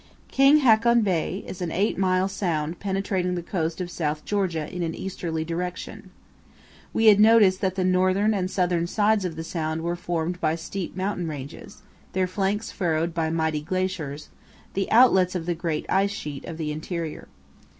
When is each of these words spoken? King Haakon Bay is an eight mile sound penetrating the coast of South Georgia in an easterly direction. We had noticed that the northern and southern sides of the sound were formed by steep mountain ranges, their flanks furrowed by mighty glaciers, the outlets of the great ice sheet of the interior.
King 0.29 0.61
Haakon 0.65 1.03
Bay 1.03 1.43
is 1.45 1.61
an 1.61 1.69
eight 1.71 1.95
mile 1.95 2.27
sound 2.27 2.79
penetrating 2.79 3.35
the 3.35 3.43
coast 3.43 3.79
of 3.79 3.91
South 3.91 4.25
Georgia 4.25 4.67
in 4.75 4.81
an 4.81 4.95
easterly 4.95 5.45
direction. 5.45 6.09
We 6.91 7.05
had 7.05 7.19
noticed 7.19 7.61
that 7.61 7.75
the 7.75 7.83
northern 7.83 8.33
and 8.33 8.49
southern 8.49 8.87
sides 8.87 9.25
of 9.25 9.35
the 9.35 9.43
sound 9.43 9.83
were 9.83 9.95
formed 9.95 10.41
by 10.41 10.55
steep 10.55 10.97
mountain 10.97 11.27
ranges, 11.27 11.83
their 12.13 12.25
flanks 12.25 12.71
furrowed 12.71 13.13
by 13.13 13.29
mighty 13.29 13.61
glaciers, 13.61 14.29
the 14.73 14.89
outlets 14.91 15.35
of 15.35 15.45
the 15.45 15.53
great 15.53 15.85
ice 15.87 16.09
sheet 16.09 16.45
of 16.45 16.57
the 16.57 16.71
interior. 16.71 17.27